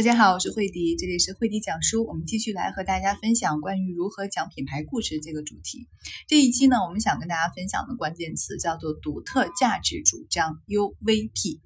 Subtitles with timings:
[0.00, 2.06] 大家好，我是慧迪，这里是慧迪讲书。
[2.06, 5.88] 我们继续来和大家分享关于如何讲品牌故事这个主题。
[6.26, 11.60] 这一期呢，我们想跟大家分享的关键词叫做独特价值主张 （UVP）。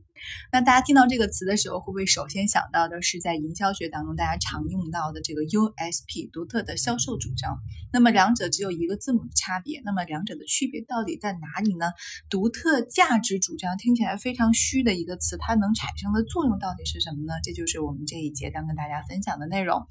[0.52, 7.58] 那大家听到这个词的时候，会不会首先想到的是在营销学当中大家常用到的这个 USP 独特的销售主张？
[7.92, 11.92] 那么两者只有一个字母的差别，那么两者的区别到底在哪里呢？
[12.30, 17.34] 独特价值主张听起来非常虚的一个词，它能产生的作用到底是什么呢？
[17.42, 19.86] 这就是我们这一节将跟大家分享的内容。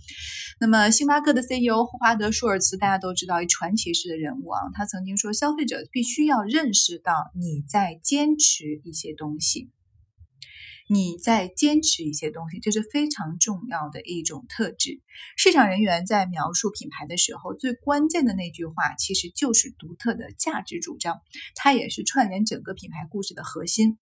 [0.59, 9.69] 那么星巴克的 CEO 霍华德舒尔茨大家都知道，一传奇式的人物啊，他曾经说，消费者必须要认识到你在坚持一些东西。
[10.89, 15.01] 你在坚持一些东西，这是非常重要的一种特质。
[15.37, 21.21] 市场人员在描述品牌的时候，最关键的那句话其实就是独特的价值主张，
[21.55, 23.97] 它也是串联整个品牌故事的核心。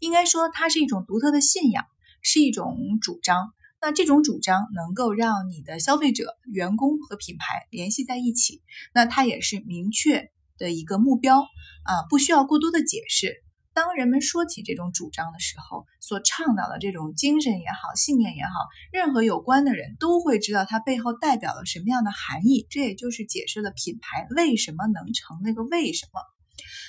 [0.00, 1.86] 应该说，它是一种独特的信仰，
[2.22, 3.52] 是一种主张。
[3.80, 8.60] 那这种主张能够让你的消费者、员工和品牌联系在一起。
[8.92, 11.40] 那它也是明确的一个目标
[11.84, 13.42] 啊，不需要过多的解释。
[13.78, 22.66] 当人们说起这种主张的时候，所倡导的这种精神也好，信念也好，任何有关的人都会知道它背后代表了什么样的含义。
[22.70, 26.20] 这也就是解释了品牌为什么能成那个为什么。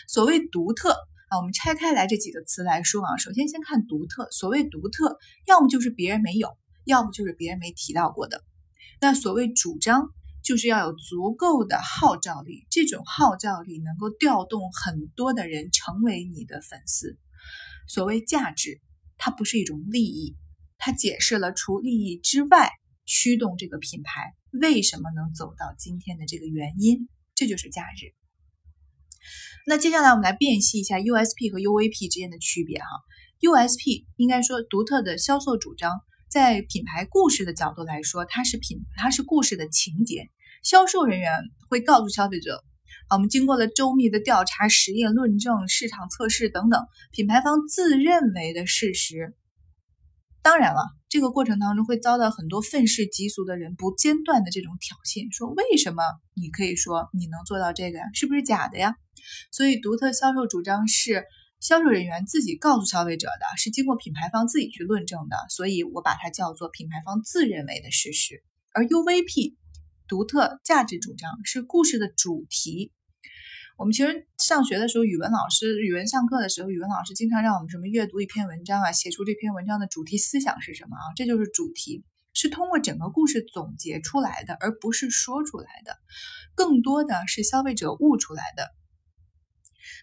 [0.08, 0.94] 所谓独特
[1.30, 4.28] 啊，我们拆开来这几个词来说啊，首先先看独特。
[4.32, 8.42] 所谓独特，要么就是别人没有，要么就是别人没提到过的。
[9.00, 10.10] 那所谓主张。
[10.44, 17.18] 就是要有足够的号召力，这种号召力能够调动很多的人成为你的粉丝。
[17.88, 18.82] 所谓价值，
[19.18, 20.36] 它不是一种利益，
[20.78, 22.72] 它解释了除利益之外
[23.06, 28.14] 驱动这个品牌为什么能走到今天的这个原因，这就是价值。
[29.66, 32.88] 那接下来我们来辨析一下 USP 和 UVP 之间的区别哈。
[33.42, 36.02] USP 应该说独特的销售主张。
[36.30, 40.30] 在品牌故事的角度来说，它是品，它是故事的情节。
[40.64, 41.34] 销售人员
[41.70, 42.64] 会告诉消费者，
[43.08, 49.34] 啊，我们经过了周密的调查、实验、论证、市场测试等等，品牌方自认为的事实。
[50.44, 56.04] 当然了，这个过程当中会遭到很多愤世嫉俗的人不间断的这种挑衅，说为什么
[56.36, 58.06] 你可以说你能做到这个呀？
[58.14, 58.96] 是不是假的呀？
[59.52, 61.26] 所以，独特销售主张是。
[61.60, 68.44] 销售人员自己告诉消费者的是经过品牌方自己去论证的，所以我把它叫做品牌方自认为的事实。
[68.72, 69.56] 而 UVP
[70.08, 72.94] 独特价值主张是故事的主题。
[73.78, 81.04] 我们其实上学的时候，语文老师语文上课的时候，语文老师经常让我们什么阅读一篇文章啊，写出这篇文章的主题思想是什么啊？
[81.16, 82.04] 这就是主题，
[82.34, 85.98] 是通过整个故事总结出来的，而不是说出来的，
[86.56, 88.70] 更多的是消费者悟出来的。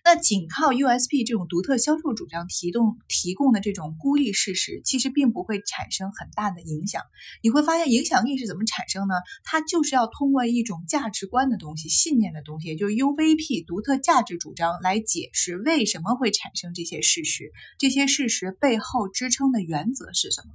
[0.04, 7.02] 那仅靠 USP 这种独特销售主张提供提供的这种孤立事实，其实并不会产生很大的影响。
[7.42, 9.14] 你会发现影响力是怎么产生呢？
[9.44, 20.54] 它就是要通过一种价值观的东西、信念的东西，也就是 UVP 独特价值主张来解释为什么会产生这些事实，这些事实背后支撑的原则是什么。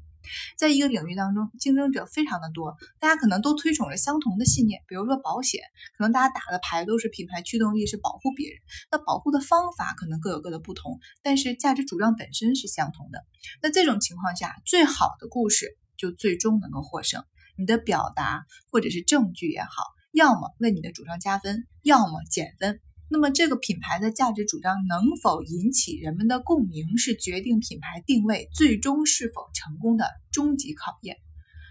[0.57, 5.61] 在一个领域当中，竞争者非常的多，大家可能都推崇着相同的信念，比如说保险，
[5.97, 8.59] 可能大家打的牌都是品牌驱动力是保护别人，
[8.91, 13.25] 那保护的方法可能各有各的不同，但是价值主张本身是相同的。
[13.61, 17.23] 那这种情况下，最好的故事就最终能够获胜。
[17.57, 19.69] 你的表达或者是证据也好，
[20.11, 22.79] 要么为你的主张加分，要么减分。
[23.13, 31.17] 那么，这个品牌的价值主张能否引起人们的共鸣，是决定品牌定位最终是否成功的终极考验。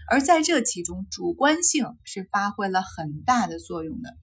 [0.07, 4.15] 而在这其中，主观性是发挥了很大的作用的。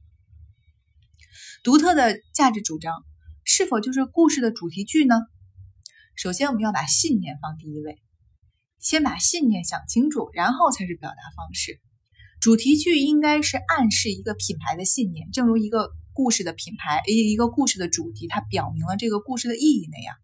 [1.65, 3.05] 独特的价值主张
[3.43, 5.17] 是否就是故事的主题句呢？
[6.15, 8.01] 首先，我们要把信念放第一位，
[8.79, 11.81] 先把信念想清楚，然后才是表达方式。
[12.41, 15.91] 主题句应该是暗示一个品牌的信念，正如一个。
[16.19, 20.17] 故事的品牌，一一个故事的主题，它表明了这个故事的意义那样。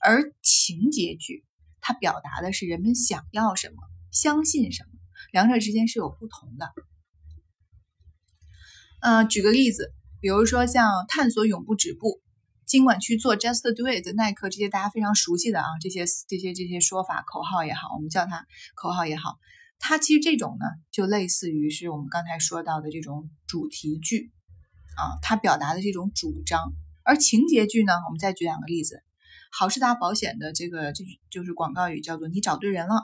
[0.00, 1.44] 而情节剧，
[1.82, 3.76] 它表达的是人们想要什么，
[4.10, 4.98] 相信什么，
[5.30, 6.72] 两者之间是有不同的。
[9.02, 9.92] 呃，举个例子，
[10.22, 12.22] 比如说像探索永不止步，
[12.64, 19.36] 尽管去做 Just Do It，耐克这些大家非常熟悉的啊，这些这些这些说法口号也好，我们叫它口号也好，
[19.78, 24.32] 它其实这种呢，就类似于是我们刚才说到的这种主题句。
[24.96, 29.02] 啊，他表达的这种主张，而情节剧呢，我们再举两个例子，
[29.50, 32.94] 好事达保险的这个就就是广告语叫做“你找对人了”，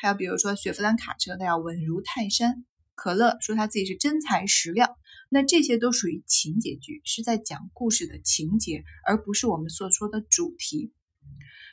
[0.00, 4.96] 还有比如说雪佛兰卡车它要稳如泰山，可乐说他自己是真材实料，
[5.28, 10.92] 那这些都属于情节剧，是在讲故事的情节，而不是我们所说的主题。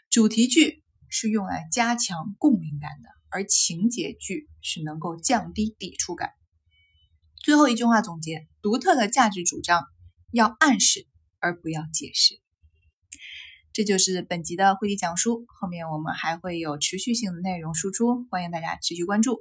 [0.09, 6.31] 主题剧是用来加强共鸣感的，而情节剧是能够降低抵触感。
[7.43, 9.83] 最后一句话总结：独特的价值主张
[10.31, 11.07] 要暗示
[11.39, 12.39] 而不要解释。
[13.73, 19.39] 这就是本集的会议讲述，后面我们还会有持续性的内容输出，欢迎大家持续关注。